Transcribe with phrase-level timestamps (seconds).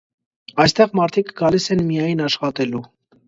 [0.63, 2.85] Այստեղ մարդիկ գալիս են միայն աշխատելու։